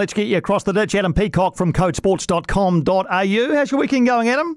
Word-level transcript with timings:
let's 0.00 0.14
get 0.14 0.26
you 0.26 0.38
across 0.38 0.64
the 0.64 0.72
ditch. 0.72 0.94
Adam 0.94 1.12
Peacock 1.12 1.56
from 1.56 1.74
codesports.com.au. 1.74 3.54
How's 3.54 3.70
your 3.70 3.80
weekend 3.80 4.06
going, 4.06 4.30
Adam? 4.30 4.56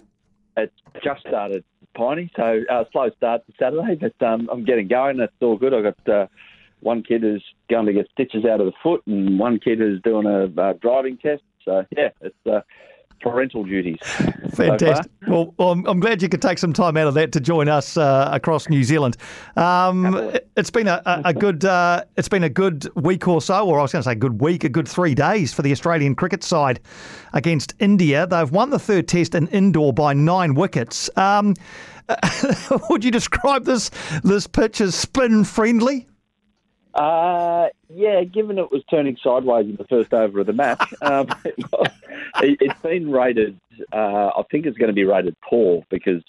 It's 0.56 0.74
just 1.04 1.20
started, 1.28 1.66
Piney, 1.96 2.32
so 2.38 2.62
uh, 2.72 2.86
slow 2.94 3.10
start 3.18 3.46
to 3.46 3.54
Saturday, 3.60 3.96
but 3.96 4.26
um, 4.26 4.50
I'm 4.50 4.64
getting 4.64 4.88
going. 4.88 5.18
That's 5.18 5.34
all 5.42 5.58
good. 5.58 5.74
I've 5.74 5.84
got 5.84 6.10
uh, 6.10 6.28
one 6.80 7.04
kid 7.04 7.24
who's 7.24 7.44
going 7.70 7.88
to 7.88 7.94
get 7.94 8.08
stitches 8.14 8.46
out 8.46 8.62
of 8.62 8.68
the 8.68 8.74
foot, 8.82 9.06
and 9.06 9.38
one 9.38 9.60
kid 9.60 9.80
who's 9.80 10.02
doing 10.02 10.26
a 10.26 10.46
uh, 10.62 10.74
driving 10.82 11.18
test. 11.18 11.44
So, 11.66 11.86
yeah, 11.98 12.10
it's 12.22 12.36
uh, 12.50 12.62
parental 13.24 13.64
duties. 13.64 13.98
Fantastic. 14.54 15.12
So 15.26 15.54
well, 15.58 15.72
I'm, 15.72 15.86
I'm, 15.88 16.00
glad 16.00 16.22
you 16.22 16.30
could 16.30 16.42
take 16.42 16.60
some 16.60 16.74
time 16.74 16.98
out 16.98 17.08
of 17.08 17.14
that 17.16 17.32
to 17.32 17.40
join 17.40 17.70
us 17.70 17.98
uh, 17.98 18.30
across 18.32 18.70
New 18.70 18.84
Zealand. 18.84 19.18
Um, 19.56 20.32
it's 20.56 20.70
been 20.70 20.88
a, 20.88 21.02
a, 21.06 21.22
a 21.26 21.34
good 21.34 21.66
uh, 21.66 22.04
it's 22.18 22.30
been 22.30 22.44
a 22.44 22.50
good 22.50 22.88
week 22.96 23.28
or 23.28 23.42
so, 23.42 23.68
or 23.68 23.80
I 23.80 23.82
was 23.82 23.92
going 23.92 24.04
to 24.04 24.10
say 24.10 24.16
good 24.16 24.42
week, 24.42 24.64
a 24.64 24.70
good 24.70 24.88
three 24.88 25.16
days 25.16 25.54
for 25.54 25.64
the 25.64 25.72
Australian 25.72 26.14
cricket 26.14 26.44
side 26.44 26.82
against 27.32 27.74
India. 27.80 28.28
They've 28.28 28.52
won 28.52 28.70
the 28.70 28.80
third 28.80 29.08
test 29.08 29.34
in 29.34 29.48
Indore 29.48 29.94
by 29.94 30.14
nine 30.14 30.54
wickets. 30.54 31.10
Um, 31.16 31.56
would 32.90 33.04
you 33.04 33.12
describe 33.12 33.64
this 33.64 33.90
this 34.24 34.46
pitch 34.46 34.82
as 34.82 34.94
spin 34.94 35.46
friendly? 35.46 36.08
Uh, 36.94 37.70
yeah, 37.90 38.24
given 38.24 38.60
it 38.60 38.72
was 38.72 38.84
turning 38.90 39.18
sideways 39.24 39.66
in 39.66 39.76
the 39.78 39.86
first 39.86 40.14
over 40.14 40.42
of 40.42 40.46
the 40.46 40.54
match, 40.54 40.94
um, 41.02 41.28
it, 41.44 41.56
has 42.48 42.82
been 42.82 43.12
rated. 43.12 43.60
Uh, 43.92 44.30
I 44.36 44.44
think 44.52 44.66
it's 44.66 44.78
going 44.78 44.90
to 44.90 44.94
be 44.94 45.04
rated 45.04 45.36
poor 45.48 45.84
because, 45.90 46.24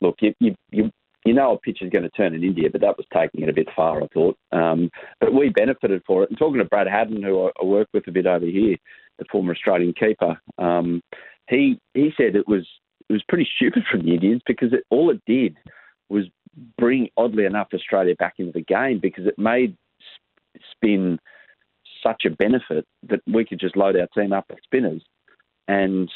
look, 0.00 0.16
you 0.20 0.34
you 0.40 0.54
you, 0.70 0.90
you 1.24 1.34
know 1.34 1.54
a 1.54 1.58
pitch 1.58 1.78
is 1.80 1.90
going 1.90 2.04
to 2.04 2.10
turn 2.10 2.34
in 2.34 2.44
India, 2.44 2.68
but 2.70 2.80
that 2.80 2.96
was 2.96 3.06
taking 3.12 3.42
it 3.42 3.48
a 3.48 3.54
bit 3.54 3.68
far, 3.74 4.02
I 4.02 4.06
thought. 4.08 4.36
Um, 4.52 4.90
but 5.20 5.32
we 5.32 5.48
benefited 5.50 6.02
for 6.06 6.22
it. 6.22 6.30
And 6.30 6.38
talking 6.38 6.58
to 6.58 6.64
Brad 6.64 6.86
Haddin, 6.86 7.22
who 7.22 7.46
I, 7.46 7.50
I 7.60 7.64
work 7.64 7.88
with 7.92 8.06
a 8.08 8.12
bit 8.12 8.26
over 8.26 8.46
here, 8.46 8.76
the 9.18 9.24
former 9.30 9.52
Australian 9.52 9.94
keeper, 9.94 10.40
um, 10.58 11.02
he 11.48 11.78
he 11.94 12.10
said 12.16 12.36
it 12.36 12.48
was 12.48 12.66
it 13.08 13.12
was 13.12 13.22
pretty 13.28 13.48
stupid 13.56 13.84
from 13.90 14.04
the 14.04 14.14
Indians 14.14 14.42
because 14.46 14.72
it, 14.72 14.84
all 14.90 15.10
it 15.10 15.20
did 15.26 15.56
was 16.08 16.24
bring, 16.78 17.08
oddly 17.16 17.44
enough, 17.44 17.68
Australia 17.74 18.14
back 18.16 18.34
into 18.38 18.52
the 18.52 18.62
game 18.62 18.98
because 19.00 19.26
it 19.26 19.38
made 19.38 19.76
spin 20.70 21.18
such 22.02 22.24
a 22.26 22.30
benefit 22.30 22.86
that 23.08 23.20
we 23.26 23.44
could 23.44 23.58
just 23.58 23.76
load 23.76 23.96
our 23.96 24.06
team 24.14 24.32
up 24.32 24.44
with 24.48 24.58
spinners 24.62 25.02
and 25.68 26.10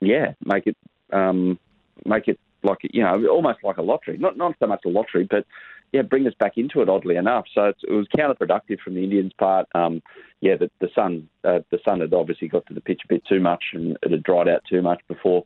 yeah, 0.00 0.32
make 0.44 0.66
it 0.66 0.76
um, 1.12 1.58
make 2.04 2.28
it 2.28 2.38
like 2.62 2.78
you 2.82 3.02
know 3.02 3.26
almost 3.28 3.58
like 3.62 3.76
a 3.76 3.82
lottery. 3.82 4.16
Not 4.18 4.36
not 4.36 4.54
so 4.58 4.66
much 4.66 4.82
a 4.84 4.88
lottery, 4.88 5.26
but 5.28 5.46
yeah, 5.92 6.02
bring 6.02 6.26
us 6.26 6.34
back 6.38 6.52
into 6.56 6.80
it. 6.82 6.88
Oddly 6.88 7.16
enough, 7.16 7.46
so 7.54 7.66
it 7.66 7.92
was 7.92 8.06
counterproductive 8.16 8.80
from 8.80 8.94
the 8.94 9.04
Indians' 9.04 9.32
part. 9.38 9.66
Um, 9.74 10.02
yeah, 10.40 10.56
the, 10.56 10.70
the 10.80 10.88
sun 10.94 11.28
uh, 11.44 11.60
the 11.70 11.78
sun 11.84 12.00
had 12.00 12.12
obviously 12.14 12.48
got 12.48 12.66
to 12.66 12.74
the 12.74 12.80
pitch 12.80 13.02
a 13.04 13.08
bit 13.08 13.24
too 13.26 13.40
much 13.40 13.64
and 13.72 13.96
it 14.02 14.10
had 14.10 14.22
dried 14.22 14.48
out 14.48 14.62
too 14.68 14.82
much 14.82 15.00
before 15.08 15.44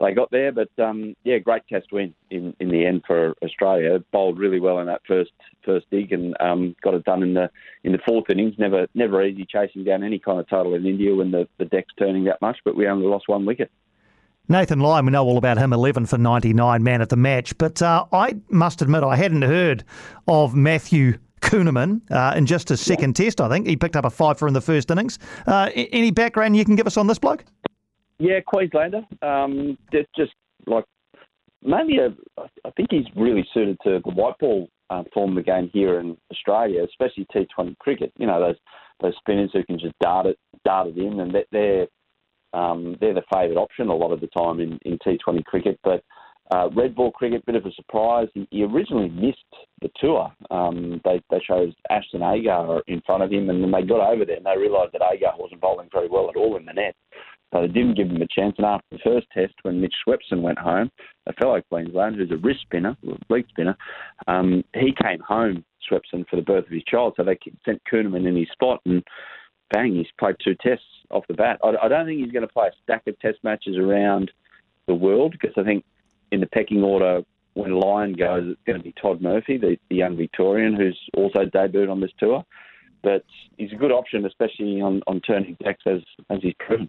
they 0.00 0.12
got 0.12 0.30
there. 0.30 0.52
But 0.52 0.70
um, 0.78 1.14
yeah, 1.24 1.38
great 1.38 1.62
test 1.68 1.92
win 1.92 2.14
in, 2.30 2.54
in 2.60 2.70
the 2.70 2.86
end 2.86 3.02
for 3.06 3.34
Australia. 3.42 4.02
Bowled 4.12 4.38
really 4.38 4.60
well 4.60 4.78
in 4.80 4.86
that 4.86 5.02
first 5.06 5.32
first 5.64 5.86
dig 5.90 6.12
and 6.12 6.34
um, 6.40 6.74
got 6.82 6.94
it 6.94 7.04
done 7.04 7.22
in 7.22 7.34
the 7.34 7.50
in 7.84 7.92
the 7.92 7.98
fourth 8.06 8.30
innings. 8.30 8.54
Never 8.58 8.86
never 8.94 9.22
easy 9.24 9.46
chasing 9.46 9.84
down 9.84 10.02
any 10.02 10.18
kind 10.18 10.40
of 10.40 10.48
total 10.48 10.74
in 10.74 10.86
India 10.86 11.14
when 11.14 11.30
the, 11.30 11.46
the 11.58 11.66
deck's 11.66 11.92
turning 11.98 12.24
that 12.24 12.40
much, 12.40 12.58
but 12.64 12.76
we 12.76 12.86
only 12.86 13.06
lost 13.06 13.28
one 13.28 13.44
wicket. 13.44 13.70
Nathan 14.48 14.80
Lyon, 14.80 15.06
we 15.06 15.12
know 15.12 15.24
all 15.24 15.38
about 15.38 15.58
him, 15.58 15.72
11 15.72 16.06
for 16.06 16.18
99, 16.18 16.82
man 16.82 17.00
at 17.00 17.08
the 17.08 17.16
match. 17.16 17.56
But 17.56 17.80
uh, 17.80 18.04
I 18.12 18.36
must 18.48 18.82
admit, 18.82 19.04
I 19.04 19.14
hadn't 19.14 19.42
heard 19.42 19.84
of 20.26 20.56
Matthew 20.56 21.18
Kuhnemann 21.40 22.00
uh, 22.10 22.34
in 22.36 22.46
just 22.46 22.68
his 22.68 22.80
second 22.80 23.16
yeah. 23.16 23.26
test, 23.26 23.40
I 23.40 23.48
think. 23.48 23.68
He 23.68 23.76
picked 23.76 23.94
up 23.94 24.04
a 24.04 24.10
five 24.10 24.40
for 24.40 24.48
in 24.48 24.54
the 24.54 24.60
first 24.60 24.90
innings. 24.90 25.20
Uh, 25.46 25.70
any 25.74 26.10
background 26.10 26.56
you 26.56 26.64
can 26.64 26.74
give 26.74 26.88
us 26.88 26.96
on 26.96 27.06
this 27.06 27.18
bloke? 27.18 27.44
Yeah, 28.20 28.40
Queenslander. 28.46 29.02
Um, 29.22 29.78
just, 30.14 30.32
like 30.66 30.84
mainly, 31.64 31.98
a, 31.98 32.14
I 32.66 32.70
think 32.76 32.88
he's 32.90 33.06
really 33.16 33.48
suited 33.54 33.78
to 33.82 34.00
the 34.04 34.10
white 34.10 34.38
ball 34.38 34.68
uh, 34.90 35.04
form 35.14 35.30
of 35.30 35.44
the 35.44 35.50
game 35.50 35.70
here 35.72 36.00
in 36.00 36.18
Australia, 36.30 36.84
especially 36.84 37.26
T20 37.34 37.78
cricket. 37.78 38.12
You 38.18 38.26
know 38.26 38.38
those 38.38 38.56
those 39.00 39.14
spinners 39.20 39.50
who 39.54 39.64
can 39.64 39.78
just 39.78 39.98
dart 40.00 40.26
it, 40.26 40.38
dart 40.66 40.88
it 40.88 40.98
in, 40.98 41.20
and 41.20 41.34
they're 41.50 41.86
um, 42.52 42.96
they're 43.00 43.14
the 43.14 43.22
favourite 43.32 43.58
option 43.58 43.88
a 43.88 43.96
lot 43.96 44.12
of 44.12 44.20
the 44.20 44.26
time 44.28 44.60
in, 44.60 44.78
in 44.82 44.98
T20 44.98 45.42
cricket. 45.46 45.80
But 45.82 46.04
uh, 46.50 46.68
red 46.76 46.94
ball 46.94 47.12
cricket, 47.12 47.46
bit 47.46 47.54
of 47.54 47.64
a 47.64 47.72
surprise. 47.72 48.28
He, 48.34 48.46
he 48.50 48.64
originally 48.64 49.08
missed 49.08 49.38
the 49.80 49.88
tour. 49.98 50.30
Um, 50.50 51.00
they 51.04 51.22
they 51.30 51.40
chose 51.48 51.72
Ashton 51.88 52.22
Agar 52.22 52.82
in 52.86 53.00
front 53.06 53.22
of 53.22 53.32
him, 53.32 53.48
and 53.48 53.62
then 53.62 53.70
they 53.70 53.82
got 53.82 54.12
over 54.12 54.26
there 54.26 54.36
and 54.36 54.44
they 54.44 54.58
realised 54.58 54.92
that 54.92 55.08
Agar 55.10 55.32
wasn't 55.38 55.62
bowling 55.62 55.88
very 55.90 56.08
well 56.08 56.28
at 56.28 56.36
all 56.36 56.58
in 56.58 56.66
the 56.66 56.74
net. 56.74 56.94
So 57.52 57.62
they 57.62 57.68
didn't 57.68 57.96
give 57.96 58.08
him 58.08 58.22
a 58.22 58.26
chance. 58.28 58.54
And 58.58 58.66
after 58.66 58.86
the 58.92 58.98
first 59.04 59.26
test, 59.32 59.54
when 59.62 59.80
Mitch 59.80 59.94
Swepson 60.06 60.40
went 60.40 60.58
home, 60.58 60.90
a 61.26 61.32
fellow 61.32 61.60
Queenslander 61.68 62.18
who's 62.18 62.30
a 62.30 62.36
wrist 62.36 62.60
spinner, 62.62 62.96
a 63.06 63.32
leg 63.32 63.46
spinner, 63.48 63.76
um, 64.28 64.62
he 64.74 64.94
came 65.02 65.20
home, 65.20 65.64
Swepson, 65.90 66.28
for 66.28 66.36
the 66.36 66.42
birth 66.42 66.66
of 66.66 66.72
his 66.72 66.84
child. 66.84 67.14
So 67.16 67.24
they 67.24 67.38
sent 67.64 67.82
Kuhnemann 67.90 68.26
in 68.26 68.36
his 68.36 68.48
spot, 68.52 68.80
and 68.84 69.02
bang, 69.72 69.94
he's 69.94 70.06
played 70.18 70.36
two 70.42 70.54
tests 70.60 70.84
off 71.10 71.24
the 71.28 71.34
bat. 71.34 71.58
I, 71.64 71.74
I 71.82 71.88
don't 71.88 72.06
think 72.06 72.20
he's 72.20 72.32
going 72.32 72.46
to 72.46 72.52
play 72.52 72.68
a 72.68 72.82
stack 72.82 73.02
of 73.06 73.18
test 73.18 73.38
matches 73.42 73.76
around 73.76 74.30
the 74.86 74.94
world 74.94 75.32
because 75.32 75.54
I 75.56 75.64
think 75.64 75.84
in 76.30 76.40
the 76.40 76.46
pecking 76.46 76.82
order, 76.82 77.22
when 77.54 77.80
Lyon 77.80 78.12
goes, 78.12 78.44
it's 78.46 78.60
going 78.64 78.78
to 78.78 78.84
be 78.84 78.94
Todd 79.00 79.20
Murphy, 79.20 79.58
the, 79.58 79.76
the 79.88 79.96
young 79.96 80.16
Victorian, 80.16 80.74
who's 80.74 80.98
also 81.16 81.40
debuted 81.40 81.90
on 81.90 82.00
this 82.00 82.12
tour. 82.18 82.44
But 83.02 83.24
he's 83.56 83.72
a 83.72 83.76
good 83.76 83.90
option, 83.90 84.24
especially 84.26 84.80
on, 84.80 85.02
on 85.06 85.20
turning 85.20 85.56
decks 85.62 85.82
as, 85.86 86.00
as 86.28 86.38
he's 86.42 86.54
proven. 86.58 86.88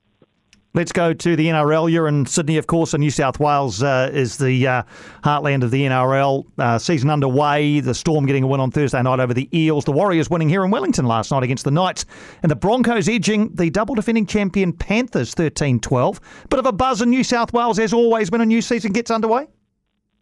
Let's 0.73 0.93
go 0.93 1.13
to 1.13 1.35
the 1.35 1.47
NRL. 1.47 1.91
You're 1.91 2.07
in 2.07 2.25
Sydney, 2.25 2.55
of 2.55 2.65
course, 2.65 2.93
and 2.93 3.01
New 3.01 3.11
South 3.11 3.41
Wales 3.41 3.83
uh, 3.83 4.09
is 4.13 4.37
the 4.37 4.67
uh, 4.67 4.83
heartland 5.21 5.63
of 5.63 5.71
the 5.71 5.83
NRL. 5.83 6.45
Uh, 6.57 6.79
season 6.79 7.09
underway. 7.09 7.81
The 7.81 7.93
Storm 7.93 8.25
getting 8.25 8.43
a 8.43 8.47
win 8.47 8.61
on 8.61 8.71
Thursday 8.71 9.01
night 9.01 9.19
over 9.19 9.33
the 9.33 9.49
Eels. 9.53 9.83
The 9.83 9.91
Warriors 9.91 10.29
winning 10.29 10.47
here 10.47 10.63
in 10.63 10.71
Wellington 10.71 11.05
last 11.05 11.29
night 11.29 11.43
against 11.43 11.65
the 11.65 11.71
Knights. 11.71 12.05
And 12.41 12.49
the 12.49 12.55
Broncos 12.55 13.09
edging 13.09 13.53
the 13.53 13.69
double 13.69 13.95
defending 13.95 14.25
champion 14.25 14.71
Panthers 14.71 15.33
13 15.33 15.81
12. 15.81 16.21
Bit 16.49 16.59
of 16.59 16.65
a 16.65 16.71
buzz 16.71 17.01
in 17.01 17.09
New 17.09 17.25
South 17.25 17.51
Wales, 17.51 17.77
as 17.77 17.91
always, 17.91 18.31
when 18.31 18.39
a 18.39 18.45
new 18.45 18.61
season 18.61 18.93
gets 18.93 19.11
underway. 19.11 19.47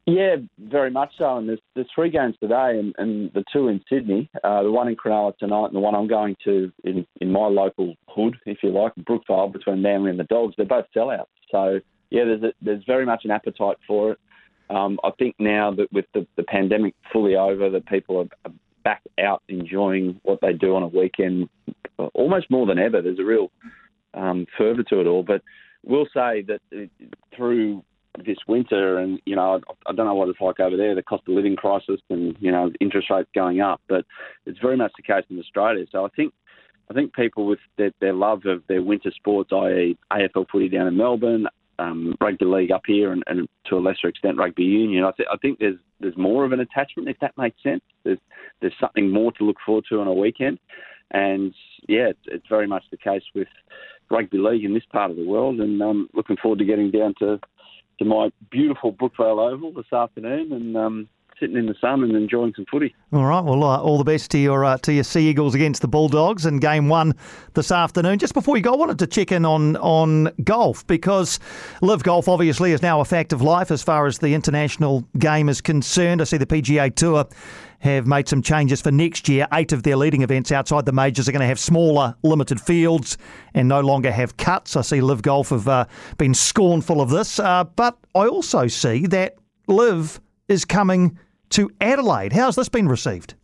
Yeah, 0.09 0.37
very 0.57 0.89
much 0.89 1.11
so. 1.17 1.37
And 1.37 1.47
there's, 1.49 1.59
there's 1.75 1.87
three 1.93 2.09
games 2.09 2.35
today, 2.41 2.79
and, 2.79 2.95
and 2.97 3.31
the 3.33 3.43
two 3.53 3.67
in 3.67 3.81
Sydney, 3.87 4.29
uh, 4.43 4.63
the 4.63 4.71
one 4.71 4.87
in 4.87 4.95
Cronulla 4.95 5.37
tonight, 5.37 5.67
and 5.67 5.75
the 5.75 5.79
one 5.79 5.93
I'm 5.93 6.07
going 6.07 6.35
to 6.45 6.71
in, 6.83 7.05
in 7.21 7.31
my 7.31 7.45
local 7.45 7.95
hood, 8.07 8.37
if 8.45 8.59
you 8.63 8.71
like, 8.71 8.93
Brookvale, 8.95 9.53
between 9.53 9.81
Manly 9.83 10.09
and 10.09 10.19
the 10.19 10.23
Dogs. 10.23 10.55
They're 10.57 10.65
both 10.65 10.85
sellouts. 10.95 11.25
So 11.51 11.79
yeah, 12.09 12.23
there's 12.25 12.43
a, 12.43 12.53
there's 12.61 12.83
very 12.87 13.05
much 13.05 13.21
an 13.25 13.31
appetite 13.31 13.77
for 13.85 14.13
it. 14.13 14.19
Um, 14.71 14.99
I 15.03 15.11
think 15.19 15.35
now 15.39 15.71
that 15.71 15.91
with 15.91 16.05
the, 16.13 16.25
the 16.37 16.43
pandemic 16.43 16.95
fully 17.11 17.35
over, 17.35 17.69
that 17.69 17.85
people 17.87 18.27
are, 18.45 18.51
back 18.83 19.01
out 19.19 19.43
enjoying 19.49 20.19
what 20.23 20.39
they 20.41 20.53
do 20.53 20.75
on 20.75 20.83
a 20.83 20.87
weekend, 20.87 21.49
almost 22.13 22.49
more 22.49 22.65
than 22.65 22.79
ever. 22.79 23.01
There's 23.01 23.19
a 23.19 23.25
real 23.25 23.51
um, 24.13 24.45
fervour 24.57 24.83
to 24.83 25.01
it 25.01 25.07
all. 25.07 25.21
But 25.21 25.41
we'll 25.83 26.07
say 26.13 26.43
that 26.43 26.61
uh, 26.73 27.07
through 27.35 27.83
this 28.25 28.37
winter, 28.47 28.97
and 28.97 29.19
you 29.25 29.35
know, 29.35 29.55
I, 29.55 29.89
I 29.89 29.93
don't 29.93 30.05
know 30.05 30.15
what 30.15 30.29
it's 30.29 30.41
like 30.41 30.59
over 30.59 30.75
there, 30.75 30.95
the 30.95 31.03
cost 31.03 31.23
of 31.27 31.33
living 31.33 31.55
crisis, 31.55 32.01
and 32.09 32.35
you 32.39 32.51
know, 32.51 32.71
interest 32.79 33.09
rates 33.09 33.29
going 33.33 33.61
up. 33.61 33.81
But 33.87 34.05
it's 34.45 34.59
very 34.59 34.77
much 34.77 34.91
the 34.97 35.03
case 35.03 35.25
in 35.29 35.39
Australia. 35.39 35.85
So 35.91 36.05
I 36.05 36.09
think, 36.15 36.33
I 36.89 36.93
think 36.93 37.13
people 37.13 37.45
with 37.45 37.59
their, 37.77 37.91
their 38.01 38.13
love 38.13 38.45
of 38.45 38.63
their 38.67 38.81
winter 38.81 39.11
sports, 39.11 39.51
i.e., 39.53 39.97
AFL 40.11 40.49
footy 40.51 40.69
down 40.69 40.87
in 40.87 40.97
Melbourne, 40.97 41.47
um, 41.77 42.15
rugby 42.19 42.45
league 42.45 42.71
up 42.71 42.83
here, 42.85 43.11
and, 43.11 43.23
and, 43.27 43.47
to 43.65 43.77
a 43.77 43.79
lesser 43.79 44.07
extent 44.07 44.37
rugby 44.37 44.63
union. 44.63 45.03
I, 45.05 45.11
th- 45.11 45.29
I 45.31 45.37
think 45.37 45.59
there's 45.59 45.77
there's 45.99 46.17
more 46.17 46.45
of 46.45 46.51
an 46.51 46.59
attachment, 46.59 47.09
if 47.09 47.19
that 47.19 47.37
makes 47.37 47.61
sense. 47.63 47.81
There's 48.03 48.19
there's 48.61 48.73
something 48.79 49.11
more 49.11 49.31
to 49.33 49.43
look 49.43 49.57
forward 49.65 49.85
to 49.89 50.01
on 50.01 50.07
a 50.07 50.13
weekend, 50.13 50.59
and 51.11 51.53
yeah, 51.87 52.09
it's, 52.09 52.19
it's 52.25 52.47
very 52.49 52.67
much 52.67 52.83
the 52.91 52.97
case 52.97 53.23
with 53.33 53.47
rugby 54.11 54.37
league 54.37 54.65
in 54.65 54.73
this 54.73 54.85
part 54.91 55.11
of 55.11 55.17
the 55.17 55.25
world, 55.25 55.59
and 55.59 55.81
um, 55.81 56.09
looking 56.13 56.37
forward 56.37 56.59
to 56.59 56.65
getting 56.65 56.91
down 56.91 57.13
to 57.19 57.39
to 57.99 58.05
my 58.05 58.31
beautiful 58.49 58.91
Brookvale 58.91 59.51
Oval 59.51 59.73
this 59.73 59.91
afternoon 59.93 60.51
and 60.51 60.75
um, 60.75 61.09
sitting 61.39 61.57
in 61.57 61.65
the 61.65 61.75
sun 61.79 62.03
and 62.03 62.15
enjoying 62.15 62.53
some 62.55 62.65
footy. 62.69 62.95
All 63.13 63.25
right. 63.25 63.43
Well, 63.43 63.63
uh, 63.63 63.81
all 63.81 63.97
the 63.97 64.03
best 64.03 64.31
to 64.31 64.37
your 64.37 64.65
uh, 64.65 64.77
to 64.79 64.93
your 64.93 65.03
Sea 65.03 65.29
Eagles 65.29 65.55
against 65.55 65.81
the 65.81 65.87
Bulldogs 65.87 66.45
in 66.45 66.59
Game 66.59 66.89
One 66.89 67.15
this 67.53 67.71
afternoon. 67.71 68.19
Just 68.19 68.33
before 68.33 68.57
you 68.57 68.63
go, 68.63 68.73
I 68.73 68.77
wanted 68.77 68.99
to 68.99 69.07
check 69.07 69.31
in 69.31 69.45
on 69.45 69.75
on 69.77 70.31
golf 70.43 70.85
because 70.87 71.39
LIV 71.81 72.03
Golf 72.03 72.27
obviously 72.27 72.71
is 72.71 72.81
now 72.81 72.99
a 72.99 73.05
fact 73.05 73.33
of 73.33 73.41
life 73.41 73.71
as 73.71 73.81
far 73.81 74.05
as 74.05 74.19
the 74.19 74.33
international 74.33 75.03
game 75.17 75.49
is 75.49 75.61
concerned. 75.61 76.21
I 76.21 76.25
see 76.25 76.37
the 76.37 76.45
PGA 76.45 76.93
Tour 76.93 77.25
have 77.79 78.05
made 78.05 78.27
some 78.27 78.41
changes 78.41 78.81
for 78.81 78.91
next 78.91 79.29
year. 79.29 79.47
Eight 79.53 79.71
of 79.71 79.83
their 79.83 79.95
leading 79.95 80.21
events 80.21 80.51
outside 80.51 80.85
the 80.85 80.91
majors 80.91 81.29
are 81.29 81.31
going 81.31 81.41
to 81.41 81.47
have 81.47 81.59
smaller, 81.59 82.15
limited 82.23 82.59
fields 82.59 83.17
and 83.53 83.67
no 83.67 83.79
longer 83.79 84.11
have 84.11 84.37
cuts. 84.37 84.75
I 84.75 84.81
see 84.81 85.01
LIV 85.01 85.21
Golf 85.21 85.49
have 85.49 85.67
uh, 85.67 85.85
been 86.17 86.33
scornful 86.33 87.01
of 87.01 87.09
this, 87.09 87.39
uh, 87.39 87.63
but 87.63 87.97
I 88.15 88.27
also 88.27 88.67
see 88.67 89.07
that 89.07 89.37
LIV 89.67 90.19
is 90.49 90.65
coming 90.65 91.17
to 91.51 91.71
Adelaide. 91.81 92.33
How's 92.33 92.55
this 92.55 92.69
been 92.69 92.87
received? 92.87 93.35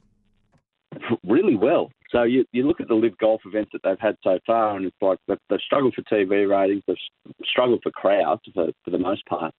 Really 1.24 1.56
well. 1.56 1.90
So 2.12 2.24
you, 2.24 2.46
you 2.52 2.66
look 2.66 2.80
at 2.80 2.88
the 2.88 2.94
LIV 2.94 3.18
golf 3.18 3.42
events 3.46 3.72
that 3.74 3.82
they've 3.84 4.00
had 4.00 4.16
so 4.24 4.40
far, 4.46 4.76
and 4.78 4.86
it's 4.86 4.96
like 5.02 5.20
they've, 5.28 5.38
they've 5.50 5.60
struggled 5.60 5.94
for 5.96 6.02
TV 6.04 6.50
ratings, 6.50 6.84
they've 6.88 6.96
struggled 7.44 7.82
for 7.84 7.92
crowds 7.92 8.42
for, 8.54 8.68
for 8.84 8.92
the 8.92 8.98
most 8.98 9.26
part. 9.26 9.54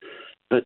But 0.48 0.64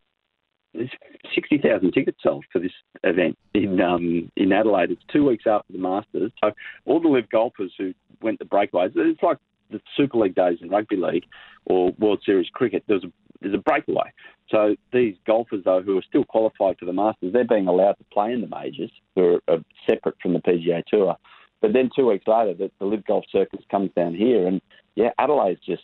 there's 0.73 0.89
60,000 1.35 1.91
tickets 1.91 2.17
sold 2.23 2.45
for 2.51 2.59
this 2.59 2.71
event 3.03 3.37
in 3.53 3.81
um, 3.81 4.31
in 4.37 4.53
Adelaide. 4.53 4.91
It's 4.91 5.01
two 5.11 5.27
weeks 5.27 5.43
after 5.47 5.73
the 5.73 5.79
Masters. 5.79 6.31
So 6.41 6.51
all 6.85 7.01
the 7.01 7.09
LIV 7.09 7.29
golfers 7.29 7.73
who 7.77 7.93
went 8.21 8.39
to 8.39 8.45
breakaways, 8.45 8.91
it's 8.95 9.23
like 9.23 9.37
the 9.69 9.81
Super 9.97 10.19
League 10.19 10.35
days 10.35 10.59
in 10.61 10.69
rugby 10.69 10.97
league 10.97 11.25
or 11.65 11.91
World 11.99 12.21
Series 12.25 12.47
cricket. 12.53 12.83
There's 12.87 13.03
a 13.03 13.11
there's 13.41 13.53
a 13.53 13.57
breakaway. 13.57 14.11
So 14.49 14.75
these 14.91 15.15
golfers, 15.25 15.63
though, 15.63 15.81
who 15.81 15.97
are 15.97 16.03
still 16.03 16.25
qualified 16.25 16.77
for 16.77 16.85
the 16.85 16.93
Masters, 16.93 17.33
they're 17.33 17.45
being 17.45 17.67
allowed 17.67 17.93
to 17.93 18.03
play 18.11 18.33
in 18.33 18.41
the 18.41 18.47
majors, 18.47 18.91
who 19.15 19.39
are, 19.47 19.59
separate 19.89 20.15
from 20.21 20.33
the 20.33 20.39
PGA 20.39 20.83
Tour. 20.85 21.15
But 21.61 21.73
then 21.73 21.89
two 21.95 22.07
weeks 22.07 22.27
later, 22.27 22.53
the, 22.53 22.71
the 22.79 22.85
LIV 22.85 23.05
Golf 23.05 23.25
Circus 23.31 23.61
comes 23.69 23.91
down 23.95 24.15
here, 24.15 24.47
and 24.47 24.61
yeah, 24.95 25.11
Adelaide's 25.19 25.61
just 25.65 25.83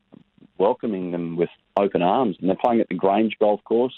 welcoming 0.57 1.11
them 1.11 1.35
with 1.35 1.49
open 1.77 2.01
arms, 2.01 2.35
and 2.39 2.49
they're 2.49 2.57
playing 2.57 2.81
at 2.81 2.89
the 2.89 2.95
Grange 2.95 3.37
Golf 3.39 3.63
Course. 3.63 3.93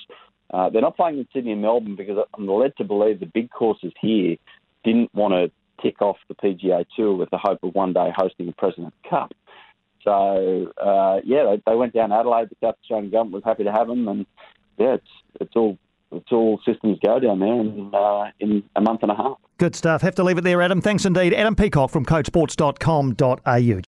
Uh, 0.54 0.70
they're 0.70 0.82
not 0.82 0.98
playing 0.98 1.20
in 1.20 1.28
Sydney 1.34 1.52
and 1.52 1.62
Melbourne 1.62 1.96
because 1.96 2.18
I'm 2.38 2.48
led 2.48 2.76
to 2.78 2.84
believe 2.84 3.20
the 3.20 3.28
big 3.28 3.50
courses 3.52 3.94
here 4.02 4.36
didn't 4.84 5.14
want 5.14 5.34
to 5.34 5.52
tick 5.82 6.02
off 6.02 6.18
the 6.28 6.36
PGA 6.36 6.86
Tour 6.96 7.16
with 7.16 7.30
the 7.30 7.38
hope 7.38 7.64
of 7.64 7.74
one 7.76 7.94
day 7.94 8.12
hosting 8.16 8.50
a 8.50 8.52
President's 8.52 8.98
Cup. 9.10 9.34
So 10.04 10.72
uh, 10.82 11.20
yeah, 11.24 11.44
they, 11.46 11.62
they, 11.66 11.76
went 11.76 11.94
down 11.94 12.12
Adelaide. 12.12 12.50
The 12.50 12.56
South 12.62 12.76
Australian 12.82 13.12
government 13.12 13.34
was 13.36 13.44
happy 13.44 13.64
to 13.64 13.72
have 13.72 13.88
them, 13.88 14.08
and 14.08 14.26
yeah, 14.78 14.96
it's 14.96 15.08
it's 15.40 15.56
all 15.56 15.78
it's 16.12 16.32
all 16.32 16.60
systems 16.66 16.98
go 17.04 17.20
down 17.20 17.40
there 17.40 17.60
in, 17.60 17.92
uh, 17.94 18.32
in 18.40 18.64
a 18.76 18.82
month 18.82 19.04
and 19.04 19.12
a 19.12 19.16
half. 19.16 19.38
Good 19.58 19.76
stuff. 19.76 20.02
Have 20.02 20.16
to 20.16 20.24
leave 20.24 20.38
it 20.38 20.44
there, 20.44 20.62
Adam. 20.62 20.82
Thanks 20.82 21.06
indeed. 21.06 21.34
Adam 21.34 21.56
Peacock 21.56 21.92
from 21.92 22.06
codesports.com.au. 22.06 23.82